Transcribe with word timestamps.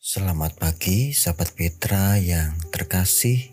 Selamat 0.00 0.56
pagi, 0.56 1.12
sahabat 1.12 1.52
Petra 1.52 2.16
yang 2.16 2.56
terkasih 2.72 3.52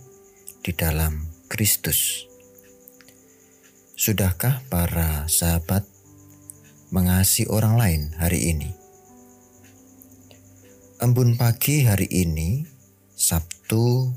di 0.63 0.71
dalam 0.71 1.27
Kristus. 1.51 2.23
Sudahkah 3.99 4.63
para 4.71 5.27
sahabat 5.27 5.83
mengasihi 6.95 7.51
orang 7.51 7.75
lain 7.75 8.01
hari 8.15 8.55
ini? 8.55 8.71
Embun 11.03 11.35
pagi 11.35 11.83
hari 11.83 12.07
ini, 12.07 12.63
Sabtu 13.11 14.15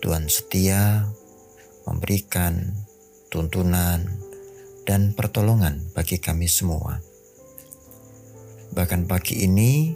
Tuhan 0.03 0.27
setia 0.27 1.07
memberikan 1.87 2.75
tuntunan 3.31 4.03
dan 4.83 5.15
pertolongan 5.15 5.79
bagi 5.95 6.19
kami 6.19 6.51
semua. 6.51 6.99
Bahkan 8.75 9.07
pagi 9.07 9.47
ini, 9.47 9.95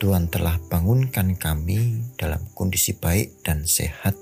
Tuhan 0.00 0.32
telah 0.32 0.56
bangunkan 0.72 1.36
kami 1.36 2.00
dalam 2.16 2.48
kondisi 2.56 2.96
baik 2.96 3.44
dan 3.44 3.68
sehat, 3.68 4.16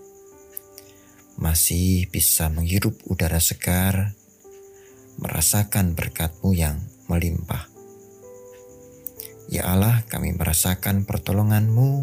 masih 1.39 2.11
bisa 2.11 2.51
menghirup 2.51 2.99
udara 3.07 3.39
segar, 3.39 4.19
merasakan 5.23 5.95
berkat-Mu 5.95 6.51
yang 6.59 6.83
melimpah. 7.07 7.71
Ya 9.47 9.63
Allah, 9.71 10.03
kami 10.11 10.35
merasakan 10.35 11.07
pertolongan-Mu, 11.07 12.03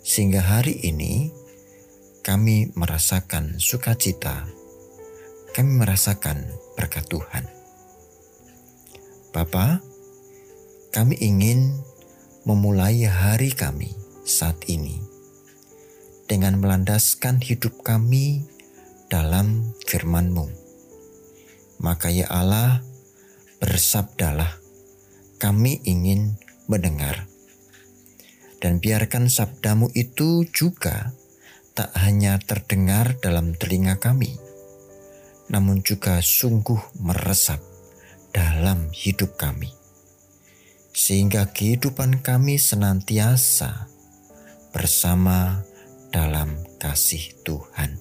sehingga 0.00 0.40
hari 0.40 0.80
ini 0.88 1.41
kami 2.22 2.70
merasakan 2.78 3.58
sukacita, 3.58 4.46
kami 5.58 5.70
merasakan 5.74 6.38
berkat 6.78 7.02
Tuhan. 7.10 7.50
Bapa, 9.34 9.82
kami 10.94 11.18
ingin 11.18 11.82
memulai 12.46 13.10
hari 13.10 13.50
kami 13.50 13.90
saat 14.22 14.54
ini 14.70 15.02
dengan 16.30 16.62
melandaskan 16.62 17.42
hidup 17.42 17.82
kami 17.82 18.46
dalam 19.10 19.74
firman-Mu. 19.82 20.46
Maka 21.82 22.06
ya 22.14 22.30
Allah, 22.30 22.86
bersabdalah, 23.58 24.62
kami 25.42 25.82
ingin 25.82 26.38
mendengar. 26.70 27.26
Dan 28.62 28.78
biarkan 28.78 29.26
sabdamu 29.26 29.90
itu 29.90 30.46
juga 30.54 31.10
tak 31.72 31.92
hanya 31.96 32.36
terdengar 32.36 33.16
dalam 33.20 33.56
telinga 33.56 33.96
kami, 33.96 34.36
namun 35.48 35.80
juga 35.80 36.20
sungguh 36.20 37.00
meresap 37.00 37.60
dalam 38.32 38.92
hidup 38.92 39.36
kami, 39.40 39.72
sehingga 40.92 41.48
kehidupan 41.48 42.20
kami 42.20 42.60
senantiasa 42.60 43.88
bersama 44.72 45.64
dalam 46.12 46.60
kasih 46.80 47.32
Tuhan. 47.44 47.96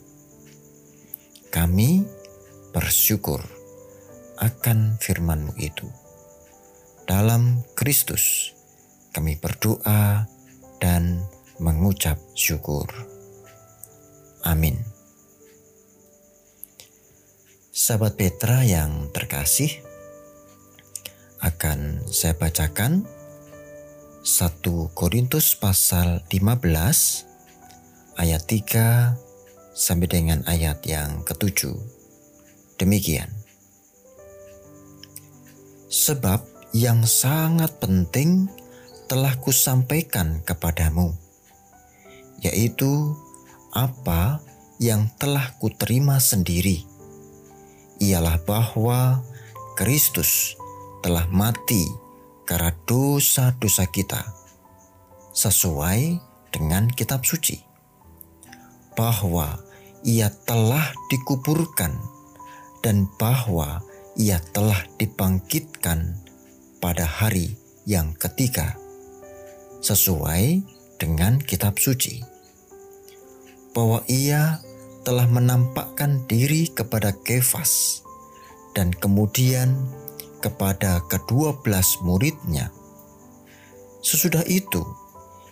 Kami 1.51 2.07
bersyukur 2.71 3.43
akan 4.39 4.95
firman-Mu 4.99 5.53
itu. 5.59 5.87
Dalam 7.03 7.59
Kristus, 7.75 8.55
kami 9.11 9.35
berdoa 9.35 10.23
dan 10.79 11.27
mengucap 11.59 12.15
syukur. 12.33 13.10
Amin. 14.41 14.81
Sahabat 17.71 18.17
Petra 18.19 18.61
yang 18.65 19.09
terkasih, 19.13 19.81
akan 21.41 22.05
saya 22.05 22.37
bacakan 22.37 23.09
1 24.21 24.61
Korintus 24.93 25.57
pasal 25.57 26.21
15 26.29 27.25
ayat 28.21 28.43
3 28.45 29.17
sampai 29.73 30.05
dengan 30.05 30.45
ayat 30.45 30.85
yang 30.85 31.25
ketujuh. 31.25 31.73
Demikian. 32.77 33.33
Sebab 35.89 36.45
yang 36.77 37.03
sangat 37.09 37.81
penting 37.81 38.45
telah 39.09 39.35
kusampaikan 39.41 40.45
kepadamu, 40.45 41.17
yaitu 42.39 43.17
apa 43.71 44.43
yang 44.81 45.07
telah 45.15 45.55
kuterima 45.61 46.19
sendiri. 46.19 46.83
Ialah 48.01 48.41
bahwa 48.43 49.21
Kristus 49.77 50.57
telah 51.05 51.29
mati 51.29 51.85
karena 52.49 52.73
dosa-dosa 52.89 53.87
kita 53.87 54.21
sesuai 55.31 56.19
dengan 56.51 56.91
kitab 56.91 57.23
suci. 57.23 57.61
Bahwa 58.97 59.55
ia 60.03 60.27
telah 60.43 60.91
dikuburkan 61.07 61.95
dan 62.83 63.07
bahwa 63.15 63.79
ia 64.17 64.41
telah 64.51 64.81
dibangkitkan 64.99 66.19
pada 66.81 67.05
hari 67.05 67.55
yang 67.85 68.11
ketiga 68.17 68.75
sesuai 69.81 70.61
dengan 70.97 71.37
kitab 71.41 71.77
suci 71.77 72.30
bahwa 73.71 74.03
ia 74.07 74.59
telah 75.01 75.25
menampakkan 75.25 76.23
diri 76.29 76.69
kepada 76.69 77.15
Kefas 77.15 78.03
dan 78.77 78.93
kemudian 78.93 79.75
kepada 80.41 81.05
kedua 81.07 81.57
belas 81.61 82.01
muridnya. 82.01 82.73
Sesudah 84.01 84.41
itu, 84.49 84.81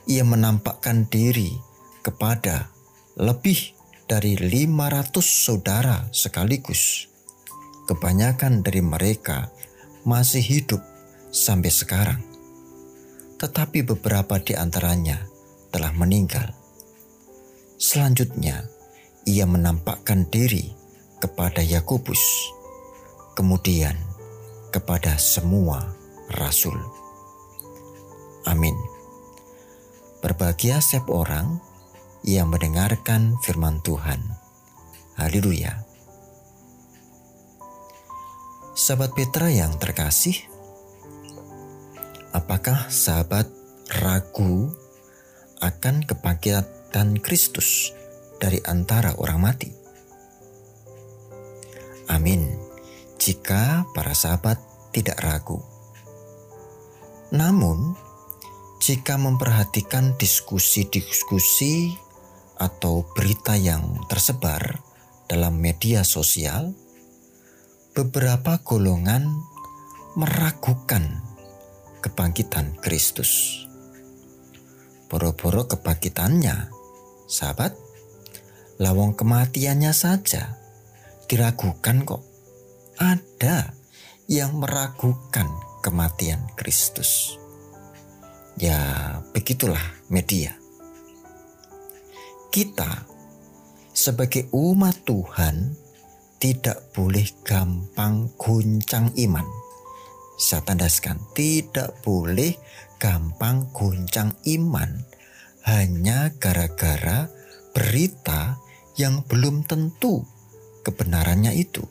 ia 0.10 0.26
menampakkan 0.26 1.06
diri 1.06 1.54
kepada 2.02 2.74
lebih 3.14 3.78
dari 4.10 4.34
500 4.34 5.22
saudara 5.22 6.10
sekaligus. 6.10 7.06
Kebanyakan 7.86 8.66
dari 8.66 8.82
mereka 8.82 9.54
masih 10.06 10.42
hidup 10.42 10.82
sampai 11.30 11.70
sekarang, 11.70 12.22
tetapi 13.38 13.86
beberapa 13.86 14.42
di 14.42 14.58
antaranya 14.58 15.26
telah 15.70 15.94
meninggal. 15.94 16.59
Selanjutnya, 17.80 18.68
ia 19.24 19.48
menampakkan 19.48 20.28
diri 20.28 20.68
kepada 21.24 21.64
Yakobus, 21.64 22.20
kemudian 23.40 23.96
kepada 24.68 25.16
semua 25.16 25.88
rasul. 26.36 26.76
Amin. 28.44 28.76
Berbahagia 30.20 30.84
setiap 30.84 31.08
orang 31.08 31.64
yang 32.28 32.52
mendengarkan 32.52 33.40
firman 33.48 33.80
Tuhan. 33.80 34.20
Haleluya. 35.16 35.80
Sahabat 38.76 39.16
Petra 39.16 39.48
yang 39.48 39.80
terkasih, 39.80 40.36
apakah 42.36 42.92
sahabat 42.92 43.48
ragu 44.04 44.68
akan 45.64 46.04
kebangkitan 46.90 47.22
Kristus 47.22 47.94
dari 48.42 48.58
antara 48.66 49.14
orang 49.22 49.38
mati. 49.38 49.70
Amin. 52.10 52.50
Jika 53.22 53.86
para 53.94 54.18
sahabat 54.18 54.58
tidak 54.90 55.22
ragu. 55.22 55.62
Namun, 57.30 57.94
jika 58.82 59.22
memperhatikan 59.22 60.18
diskusi-diskusi 60.18 61.94
atau 62.58 63.06
berita 63.14 63.54
yang 63.54 64.02
tersebar 64.10 64.82
dalam 65.30 65.62
media 65.62 66.02
sosial, 66.02 66.74
beberapa 67.94 68.66
golongan 68.66 69.30
meragukan 70.18 71.22
kebangkitan 72.02 72.82
Kristus. 72.82 73.62
Boro-boro 75.06 75.66
kebangkitannya, 75.66 76.79
sahabat, 77.30 77.78
lawang 78.82 79.14
kematiannya 79.14 79.94
saja 79.94 80.58
diragukan 81.30 82.02
kok. 82.02 82.26
Ada 82.98 83.78
yang 84.26 84.58
meragukan 84.58 85.48
kematian 85.86 86.50
Kristus. 86.58 87.38
Ya, 88.60 89.22
begitulah 89.32 89.80
media. 90.12 90.58
Kita 92.50 93.06
sebagai 93.94 94.50
umat 94.52 95.06
Tuhan 95.06 95.78
tidak 96.42 96.92
boleh 96.92 97.24
gampang 97.46 98.34
guncang 98.36 99.14
iman. 99.16 99.48
Saya 100.40 100.66
tandaskan, 100.66 101.20
tidak 101.38 102.00
boleh 102.04 102.58
gampang 103.00 103.72
guncang 103.72 104.36
iman 104.48 105.09
hanya 105.70 106.34
gara-gara 106.42 107.30
berita 107.78 108.58
yang 108.98 109.22
belum 109.30 109.70
tentu 109.70 110.26
kebenarannya 110.82 111.54
itu. 111.54 111.86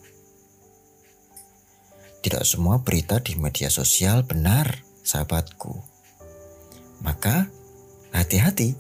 Tidak 2.19 2.43
semua 2.43 2.83
berita 2.83 3.23
di 3.23 3.39
media 3.39 3.71
sosial 3.71 4.27
benar, 4.27 4.83
sahabatku. 5.07 5.79
Maka 7.07 7.47
hati-hati, 8.11 8.75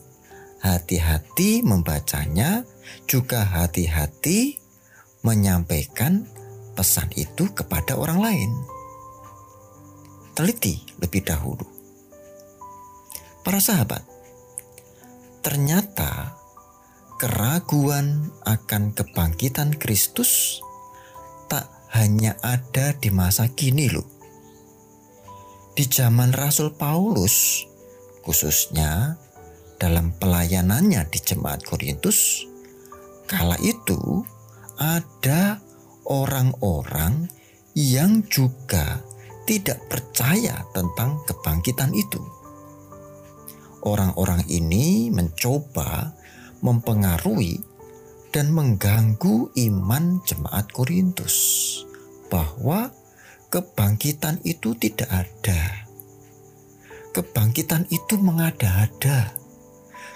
hati-hati 0.59 1.62
membacanya, 1.62 2.67
juga 3.06 3.47
hati-hati 3.47 4.59
menyampaikan 5.23 6.27
pesan 6.75 7.15
itu 7.15 7.47
kepada 7.55 7.95
orang 7.95 8.19
lain. 8.19 8.50
Teliti 10.35 10.83
lebih 10.99 11.23
dahulu. 11.23 11.67
Para 13.47 13.62
sahabat, 13.62 14.03
ternyata 15.43 16.38
keraguan 17.19 18.31
akan 18.46 18.94
kebangkitan 18.94 19.75
Kristus 19.75 20.62
tak 21.50 21.67
hanya 21.93 22.38
ada 22.44 22.94
di 22.94 23.11
masa 23.11 23.50
kini 23.50 23.90
loh. 23.90 24.06
Di 25.75 25.87
zaman 25.87 26.35
Rasul 26.35 26.75
Paulus, 26.75 27.67
khususnya 28.23 29.19
dalam 29.79 30.14
pelayanannya 30.19 31.06
di 31.06 31.19
jemaat 31.23 31.62
Korintus, 31.62 32.43
kala 33.31 33.55
itu 33.62 34.26
ada 34.79 35.62
orang-orang 36.06 37.31
yang 37.79 38.26
juga 38.26 39.02
tidak 39.46 39.79
percaya 39.87 40.67
tentang 40.75 41.23
kebangkitan 41.25 41.94
itu. 41.94 42.20
Orang-orang 43.83 44.43
ini 44.51 45.11
mencoba 45.15 46.15
mempengaruhi 46.63 47.63
dan 48.35 48.51
mengganggu 48.53 49.55
iman 49.55 50.21
jemaat 50.27 50.69
Korintus 50.75 51.37
bahwa 52.29 52.93
kebangkitan 53.49 54.43
itu 54.45 54.77
tidak 54.77 55.09
ada. 55.09 55.89
Kebangkitan 57.15 57.89
itu 57.89 58.21
mengada-ada. 58.21 59.33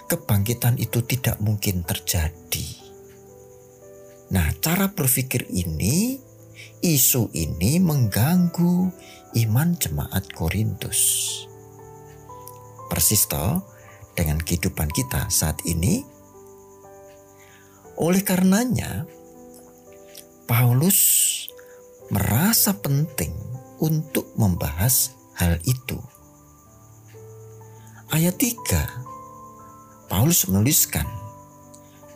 Kebangkitan 0.05 0.77
itu 0.77 1.01
tidak 1.01 1.41
mungkin 1.41 1.81
terjadi. 1.81 2.69
Nah, 4.29 4.53
cara 4.61 4.93
berpikir 4.93 5.49
ini, 5.49 6.19
isu 6.83 7.33
ini 7.33 7.81
mengganggu 7.81 8.93
iman 9.33 9.69
jemaat 9.79 10.29
Korintus. 10.35 11.01
Persis 12.93 13.25
toh 13.25 13.65
dengan 14.13 14.37
kehidupan 14.37 14.93
kita 14.93 15.25
saat 15.33 15.57
ini 15.65 16.05
oleh 17.93 18.25
karenanya, 18.25 19.05
Paulus 20.49 21.01
merasa 22.09 22.73
penting 22.73 23.33
untuk 23.81 24.33
membahas 24.33 25.13
hal 25.37 25.61
itu. 25.65 25.97
Ayat 28.09 28.37
3, 28.37 30.09
Paulus 30.09 30.45
menuliskan, 30.49 31.05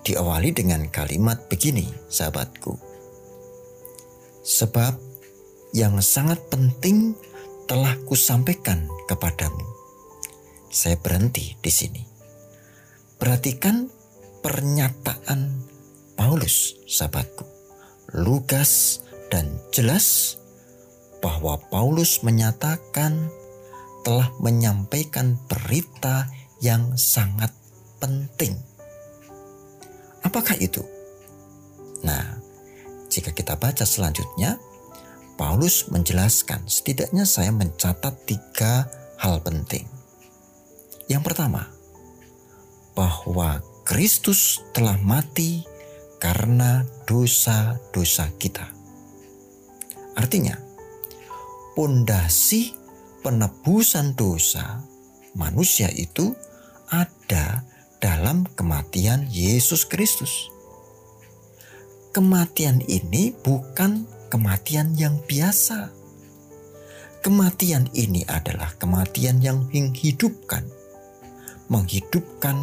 diawali 0.02 0.54
dengan 0.54 0.86
kalimat 0.90 1.46
begini, 1.50 1.90
sahabatku. 2.10 2.78
Sebab 4.46 4.98
yang 5.78 6.02
sangat 6.02 6.42
penting 6.50 7.14
telah 7.70 7.94
kusampaikan 8.10 8.90
kepadamu. 9.06 9.77
Saya 10.68 11.00
berhenti 11.00 11.56
di 11.60 11.72
sini. 11.72 12.04
Perhatikan 13.18 13.90
pernyataan 14.46 15.66
Paulus, 16.14 16.78
sahabatku, 16.86 17.46
lugas 18.14 19.02
dan 19.28 19.58
jelas 19.74 20.38
bahwa 21.19 21.58
Paulus 21.68 22.22
menyatakan 22.22 23.30
telah 24.06 24.30
menyampaikan 24.40 25.36
berita 25.50 26.30
yang 26.64 26.96
sangat 26.96 27.52
penting. 28.00 28.56
Apakah 30.24 30.56
itu? 30.62 30.86
Nah, 32.06 32.38
jika 33.10 33.34
kita 33.34 33.58
baca 33.58 33.84
selanjutnya, 33.84 34.62
Paulus 35.38 35.90
menjelaskan, 35.90 36.66
setidaknya 36.66 37.25
saya 37.25 37.54
mencatat 37.54 38.25
tiga 38.25 38.90
hal 39.22 39.42
penting. 39.42 39.97
Yang 41.07 41.24
pertama, 41.31 41.71
bahwa 42.95 43.63
Kristus 43.88 44.59
telah 44.75 45.00
mati 45.00 45.63
karena 46.19 46.83
dosa-dosa 47.07 48.35
kita. 48.35 48.68
Artinya, 50.18 50.59
pondasi 51.78 52.76
penebusan 53.23 54.18
dosa 54.18 54.83
manusia 55.37 55.87
itu 55.94 56.33
ada 56.90 57.64
dalam 58.02 58.49
kematian 58.57 59.30
Yesus 59.30 59.85
Kristus. 59.85 60.49
Kematian 62.11 62.81
ini 62.90 63.30
bukan 63.31 64.09
kematian 64.33 64.97
yang 64.97 65.21
biasa. 65.30 65.94
Kematian 67.21 67.92
ini 67.94 68.26
adalah 68.26 68.73
kematian 68.80 69.37
yang 69.44 69.69
menghidupkan, 69.69 70.66
menghidupkan 71.68 72.56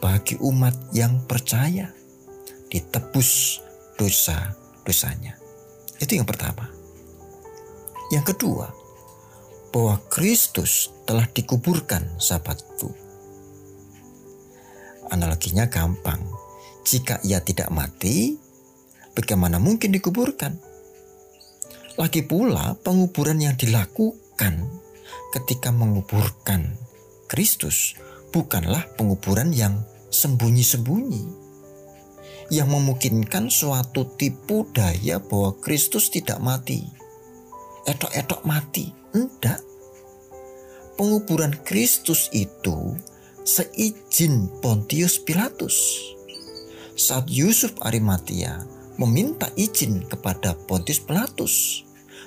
bagi 0.00 0.40
umat 0.40 0.72
yang 0.96 1.20
percaya 1.28 1.92
ditebus 2.72 3.60
dosa-dosanya. 4.00 5.36
Itu 6.00 6.16
yang 6.16 6.24
pertama. 6.24 6.64
Yang 8.08 8.34
kedua, 8.34 8.72
bahwa 9.70 10.02
Kristus 10.10 10.90
telah 11.06 11.28
dikuburkan 11.30 12.18
sahabatku. 12.18 12.90
Analoginya 15.10 15.66
gampang. 15.70 16.18
Jika 16.86 17.22
ia 17.22 17.38
tidak 17.44 17.70
mati, 17.70 18.34
bagaimana 19.14 19.62
mungkin 19.62 19.94
dikuburkan? 19.94 20.58
Lagi 22.00 22.24
pula 22.24 22.74
penguburan 22.80 23.38
yang 23.38 23.54
dilakukan 23.54 24.64
ketika 25.36 25.70
menguburkan 25.70 26.74
Kristus 27.30 27.94
bukanlah 28.30 28.86
penguburan 28.94 29.50
yang 29.54 29.82
sembunyi-sembunyi 30.10 31.50
yang 32.50 32.66
memungkinkan 32.66 33.46
suatu 33.46 34.10
tipu 34.18 34.66
daya 34.74 35.22
bahwa 35.22 35.54
Kristus 35.62 36.10
tidak 36.10 36.42
mati. 36.42 36.82
Etok-etok 37.86 38.42
mati. 38.42 38.90
Enggak. 39.14 39.62
Penguburan 40.98 41.54
Kristus 41.62 42.26
itu 42.34 42.98
seizin 43.46 44.50
Pontius 44.60 45.22
Pilatus. 45.22 46.02
Saat 46.98 47.30
Yusuf 47.32 47.72
Arimatia 47.80 48.66
meminta 49.00 49.48
izin 49.56 50.04
kepada 50.04 50.52
Pontius 50.68 51.00
Pilatus 51.00 51.86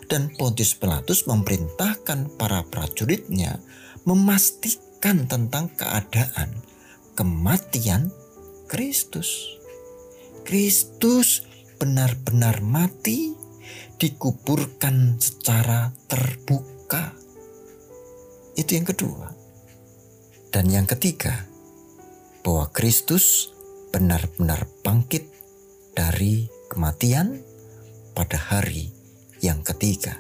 dan 0.10 0.34
Pontius 0.40 0.74
Pilatus 0.74 1.30
memerintahkan 1.30 2.34
para 2.40 2.66
prajuritnya 2.66 3.62
memastikan 4.08 4.83
tentang 5.04 5.68
keadaan 5.76 6.64
kematian 7.12 8.08
Kristus. 8.72 9.60
Kristus 10.48 11.44
benar-benar 11.76 12.64
mati, 12.64 13.36
dikuburkan 14.00 15.20
secara 15.20 15.92
terbuka. 16.08 17.12
Itu 18.56 18.80
yang 18.80 18.88
kedua. 18.88 19.28
Dan 20.56 20.72
yang 20.72 20.88
ketiga, 20.88 21.52
bahwa 22.40 22.72
Kristus 22.72 23.52
benar-benar 23.92 24.72
bangkit 24.88 25.28
dari 25.92 26.48
kematian 26.72 27.44
pada 28.16 28.40
hari 28.40 28.88
yang 29.44 29.68
ketiga. 29.68 30.16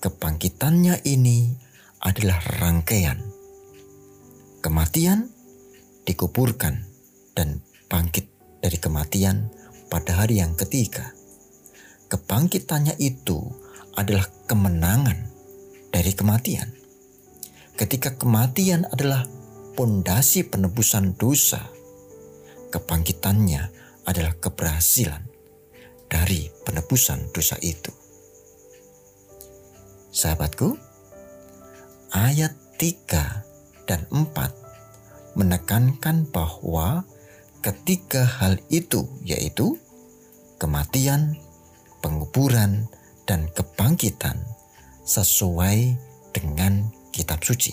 Kebangkitannya 0.00 1.04
ini 1.04 1.52
adalah 2.04 2.40
rangkaian 2.60 3.33
kematian, 4.64 5.28
dikuburkan, 6.08 6.88
dan 7.36 7.60
bangkit 7.92 8.32
dari 8.64 8.80
kematian 8.80 9.52
pada 9.92 10.24
hari 10.24 10.40
yang 10.40 10.56
ketiga. 10.56 11.12
Kebangkitannya 12.08 12.96
itu 12.96 13.44
adalah 13.92 14.24
kemenangan 14.48 15.28
dari 15.92 16.16
kematian. 16.16 16.72
Ketika 17.76 18.16
kematian 18.16 18.88
adalah 18.88 19.28
pondasi 19.76 20.48
penebusan 20.48 21.12
dosa, 21.20 21.60
kebangkitannya 22.72 23.68
adalah 24.08 24.32
keberhasilan 24.40 25.28
dari 26.08 26.48
penebusan 26.64 27.28
dosa 27.36 27.60
itu. 27.60 27.92
Sahabatku, 30.08 30.72
ayat 32.16 32.56
3 32.80 33.53
dan 33.84 34.04
4 34.10 35.34
menekankan 35.34 36.30
bahwa 36.30 37.02
ketiga 37.60 38.22
hal 38.22 38.58
itu 38.70 39.06
yaitu 39.26 39.76
kematian, 40.62 41.36
penguburan, 42.00 42.86
dan 43.24 43.50
kebangkitan 43.52 44.38
sesuai 45.04 45.96
dengan 46.32 46.88
kitab 47.10 47.42
suci. 47.42 47.72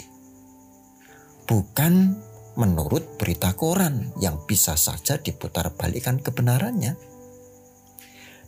Bukan 1.46 2.16
menurut 2.56 3.20
berita 3.20 3.56
koran 3.56 4.12
yang 4.20 4.44
bisa 4.48 4.76
saja 4.76 5.20
diputar 5.20 5.72
balikan 5.76 6.20
kebenarannya. 6.20 6.96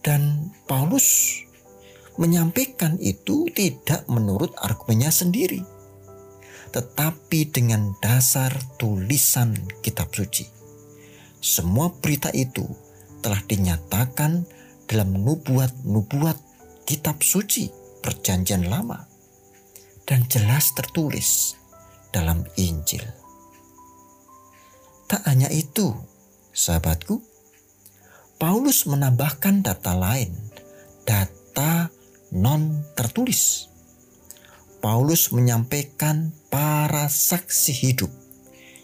Dan 0.04 0.52
Paulus 0.68 1.40
menyampaikan 2.20 3.00
itu 3.00 3.48
tidak 3.56 4.04
menurut 4.12 4.52
argumennya 4.60 5.10
sendiri 5.10 5.64
tetapi 6.74 7.54
dengan 7.54 7.94
dasar 8.02 8.50
tulisan 8.82 9.54
kitab 9.86 10.10
suci. 10.10 10.50
Semua 11.38 11.94
berita 11.94 12.34
itu 12.34 12.66
telah 13.22 13.40
dinyatakan 13.46 14.50
dalam 14.90 15.22
nubuat-nubuat 15.22 16.38
kitab 16.90 17.22
suci 17.22 17.70
perjanjian 18.02 18.68
lama 18.68 19.06
dan 20.10 20.26
jelas 20.28 20.74
tertulis 20.74 21.56
dalam 22.10 22.44
Injil. 22.58 23.06
Tak 25.08 25.30
hanya 25.30 25.48
itu, 25.54 25.94
sahabatku, 26.52 27.22
Paulus 28.42 28.90
menambahkan 28.90 29.62
data 29.62 29.94
lain, 29.94 30.34
data 31.06 31.94
non 32.34 32.82
tertulis 32.98 33.73
Paulus 34.84 35.32
menyampaikan 35.32 36.36
para 36.52 37.08
saksi 37.08 37.72
hidup, 37.72 38.12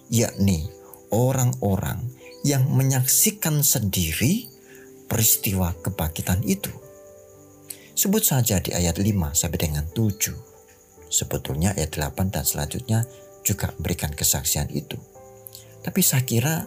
yakni 0.08 0.64
orang-orang 1.12 2.08
yang 2.48 2.72
menyaksikan 2.72 3.60
sendiri 3.60 4.48
peristiwa 5.12 5.76
kebangkitan 5.84 6.40
itu. 6.48 6.72
Sebut 8.00 8.24
saja 8.24 8.64
di 8.64 8.72
ayat 8.72 8.96
5 8.96 9.36
sampai 9.36 9.60
dengan 9.60 9.92
7. 9.92 10.40
Sebetulnya 11.12 11.76
ayat 11.76 11.92
8 11.92 12.32
dan 12.32 12.48
selanjutnya 12.48 13.04
juga 13.44 13.76
memberikan 13.76 14.16
kesaksian 14.16 14.72
itu. 14.72 14.96
Tapi 15.84 16.00
saya 16.00 16.24
kira 16.24 16.64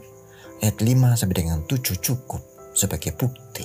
ayat 0.60 0.76
5 0.76 1.16
sampai 1.16 1.36
dengan 1.40 1.64
7 1.64 1.80
cukup 2.04 2.44
sebagai 2.76 3.16
bukti. 3.16 3.64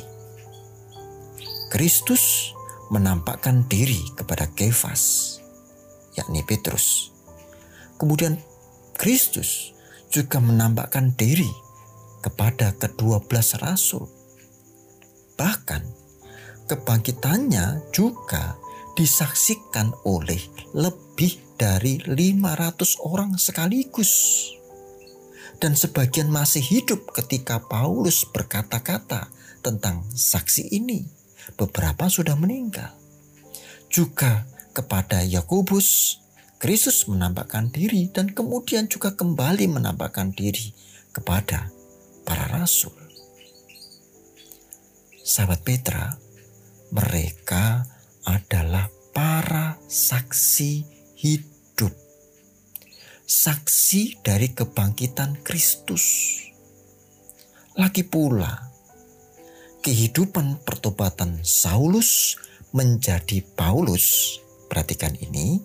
Kristus 1.67 2.55
menampakkan 2.87 3.67
diri 3.67 3.99
kepada 4.15 4.47
Kefas 4.55 5.36
yakni 6.17 6.41
Petrus. 6.41 7.13
Kemudian 8.01 8.41
Kristus 8.97 9.71
juga 10.09 10.41
menambahkan 10.41 11.13
diri 11.13 11.49
kepada 12.25 12.73
kedua 12.73 13.21
belas 13.21 13.53
rasul. 13.61 14.09
Bahkan 15.37 15.81
kebangkitannya 16.65 17.93
juga 17.93 18.57
disaksikan 18.97 19.93
oleh 20.09 20.41
lebih 20.73 21.37
dari 21.55 22.01
500 22.01 23.05
orang 23.05 23.37
sekaligus. 23.37 24.45
Dan 25.57 25.73
sebagian 25.73 26.29
masih 26.29 26.61
hidup 26.61 27.13
ketika 27.13 27.61
Paulus 27.61 28.25
berkata-kata 28.29 29.29
tentang 29.65 30.05
saksi 30.13 30.69
ini. 30.69 31.01
Beberapa 31.57 32.09
sudah 32.09 32.37
meninggal. 32.37 32.93
Juga 33.89 34.45
kepada 34.77 35.25
Yakobus, 35.25 36.21
Kristus 36.61 37.09
menampakkan 37.09 37.73
diri 37.73 38.13
dan 38.13 38.29
kemudian 38.29 38.85
juga 38.85 39.17
kembali 39.17 39.65
menampakkan 39.65 40.29
diri 40.29 40.69
kepada 41.09 41.73
para 42.21 42.45
rasul. 42.53 42.93
Sahabat 45.25 45.65
Petra, 45.65 46.13
mereka 46.93 47.89
adalah 48.29 48.85
para 49.17 49.81
saksi 49.89 50.85
hidup. 51.17 51.93
Saksi 53.25 54.21
dari 54.21 54.53
kebangkitan 54.53 55.41
Kristus. 55.41 56.37
Lagi 57.73 58.05
pula, 58.05 58.71
kehidupan 59.81 60.61
pertobatan 60.63 61.41
Saulus 61.43 62.39
menjadi 62.71 63.43
Paulus 63.43 64.39
Perhatikan 64.67 65.15
ini, 65.19 65.59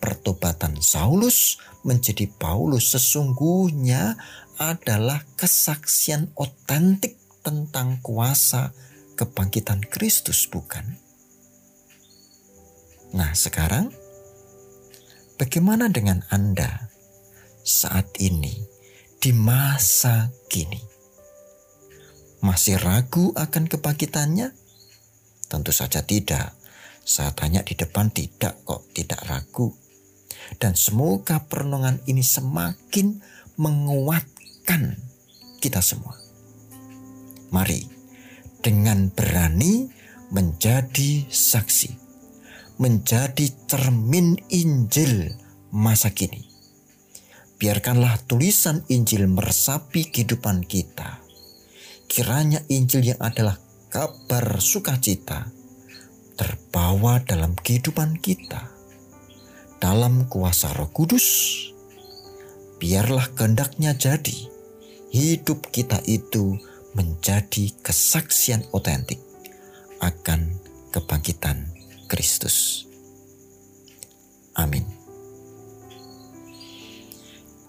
pertobatan 0.00 0.80
Saulus 0.80 1.60
menjadi 1.84 2.28
Paulus 2.28 2.92
sesungguhnya 2.92 4.16
adalah 4.60 5.24
kesaksian 5.40 6.36
otentik 6.36 7.16
tentang 7.40 8.04
kuasa 8.04 8.76
kebangkitan 9.16 9.80
Kristus, 9.88 10.44
bukan? 10.48 11.00
Nah, 13.16 13.32
sekarang 13.32 13.90
bagaimana 15.40 15.88
dengan 15.88 16.22
Anda 16.28 16.92
saat 17.64 18.20
ini 18.20 18.54
di 19.16 19.32
masa 19.32 20.28
kini? 20.46 20.80
Masih 22.40 22.80
ragu 22.80 23.32
akan 23.36 23.68
kebangkitannya? 23.68 24.48
Tentu 25.50 25.72
saja 25.74 26.00
tidak. 26.04 26.59
Saya 27.10 27.34
tanya 27.34 27.66
di 27.66 27.74
depan 27.74 28.14
tidak 28.14 28.62
kok, 28.62 28.86
tidak 28.94 29.18
ragu. 29.26 29.74
Dan 30.62 30.78
semoga 30.78 31.42
perenungan 31.42 31.98
ini 32.06 32.22
semakin 32.22 33.18
menguatkan 33.58 34.94
kita 35.58 35.82
semua. 35.82 36.14
Mari 37.50 37.82
dengan 38.62 39.10
berani 39.10 39.90
menjadi 40.30 41.26
saksi, 41.26 41.90
menjadi 42.78 43.58
cermin 43.66 44.38
Injil 44.54 45.34
masa 45.74 46.14
kini. 46.14 46.46
Biarkanlah 47.58 48.22
tulisan 48.30 48.86
Injil 48.86 49.26
meresapi 49.26 50.14
kehidupan 50.14 50.62
kita. 50.62 51.18
Kiranya 52.06 52.62
Injil 52.70 53.02
yang 53.02 53.18
adalah 53.18 53.58
kabar 53.90 54.62
sukacita 54.62 55.58
terbawa 56.40 57.20
dalam 57.20 57.52
kehidupan 57.52 58.16
kita. 58.24 58.72
Dalam 59.76 60.24
kuasa 60.24 60.72
roh 60.72 60.88
kudus, 60.88 61.28
biarlah 62.80 63.28
kehendaknya 63.36 63.92
jadi 63.92 64.48
hidup 65.12 65.68
kita 65.68 66.00
itu 66.08 66.56
menjadi 66.96 67.76
kesaksian 67.84 68.64
otentik 68.72 69.20
akan 70.00 70.56
kebangkitan 70.88 71.76
Kristus. 72.08 72.88
Amin. 74.56 74.88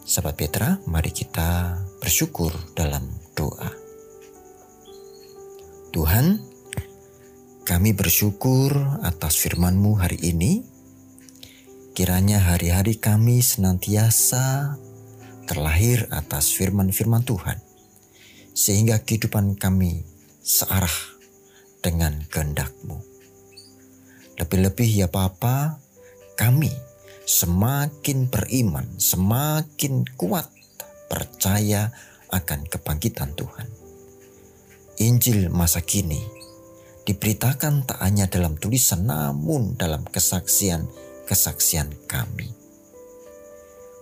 Sahabat 0.07 0.35
Petra, 0.39 0.79
mari 0.87 1.11
kita 1.11 1.79
bersyukur 1.99 2.51
dalam 2.75 3.07
doa. 3.35 3.71
Tuhan, 5.91 6.50
kami 7.71 7.95
bersyukur 7.95 8.75
atas 8.99 9.39
firman-Mu 9.39 9.95
hari 9.95 10.19
ini. 10.19 10.59
Kiranya 11.95 12.43
hari-hari 12.51 12.99
kami 12.99 13.39
senantiasa 13.39 14.75
terlahir 15.47 16.03
atas 16.11 16.51
firman-firman 16.51 17.23
Tuhan 17.23 17.63
sehingga 18.51 18.99
kehidupan 18.99 19.55
kami 19.55 20.03
searah 20.43 20.91
dengan 21.79 22.19
kehendak-Mu. 22.27 22.99
Lebih-lebih 24.35 24.91
ya 24.91 25.07
Bapa, 25.07 25.79
kami 26.35 26.75
semakin 27.23 28.27
beriman, 28.27 28.99
semakin 28.99 30.03
kuat 30.19 30.51
percaya 31.07 31.87
akan 32.35 32.67
kebangkitan 32.67 33.31
Tuhan. 33.31 33.71
Injil 34.99 35.47
masa 35.47 35.79
kini 35.79 36.50
diberitakan 37.05 37.85
tak 37.87 37.99
hanya 38.01 38.29
dalam 38.29 38.57
tulisan 38.57 39.09
namun 39.09 39.75
dalam 39.77 40.05
kesaksian-kesaksian 40.05 42.05
kami. 42.05 42.53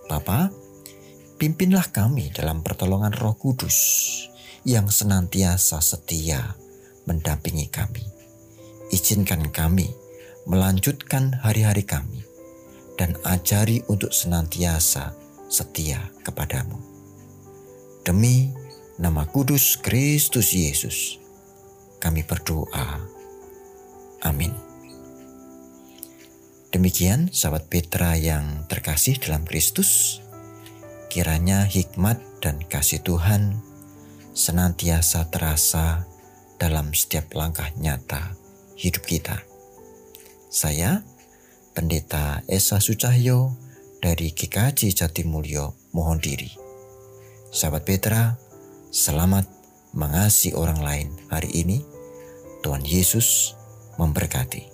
Bapa, 0.09 0.49
pimpinlah 1.37 1.85
kami 1.93 2.33
dalam 2.33 2.65
pertolongan 2.65 3.13
Roh 3.13 3.37
Kudus 3.37 3.77
yang 4.67 4.91
senantiasa 4.91 5.79
setia 5.79 6.57
mendampingi 7.07 7.71
kami. 7.71 8.03
Izinkan 8.89 9.53
kami 9.53 9.87
melanjutkan 10.49 11.37
hari-hari 11.45 11.85
kami 11.85 12.25
dan 12.97 13.15
ajari 13.23 13.85
untuk 13.87 14.11
senantiasa 14.11 15.13
setia 15.47 16.09
kepadamu. 16.25 16.75
Demi 18.03 18.51
nama 18.99 19.23
kudus 19.29 19.79
Kristus 19.79 20.51
Yesus, 20.51 21.21
kami 21.99 22.23
berdoa. 22.23 23.03
Amin. 24.23 24.51
Demikian 26.69 27.33
sahabat 27.33 27.67
Petra 27.67 28.13
yang 28.15 28.65
terkasih 28.69 29.17
dalam 29.17 29.41
Kristus, 29.43 30.21
kiranya 31.09 31.65
hikmat 31.65 32.21
dan 32.39 32.61
kasih 32.61 33.01
Tuhan 33.01 33.59
senantiasa 34.37 35.27
terasa 35.33 36.05
dalam 36.61 36.95
setiap 36.95 37.33
langkah 37.35 37.67
nyata 37.75 38.37
hidup 38.79 39.03
kita. 39.03 39.43
Saya, 40.47 41.03
Pendeta 41.75 42.41
Esa 42.47 42.79
Sucahyo 42.79 43.55
dari 43.99 44.31
GKJ 44.31 44.95
Jatimulyo 44.95 45.75
mohon 45.91 46.23
diri. 46.23 46.51
Sahabat 47.49 47.83
Petra, 47.83 48.39
selamat 48.93 49.58
mengasihi 49.93 50.53
orang 50.53 50.79
lain 50.79 51.09
hari 51.29 51.49
ini. 51.53 51.81
Tuhan 52.61 52.83
Yesus 52.83 53.55
memberkati. 53.97 54.68